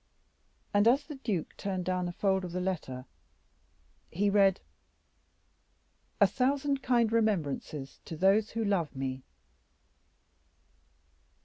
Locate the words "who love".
8.49-8.95